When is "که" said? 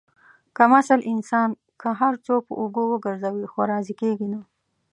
1.81-1.89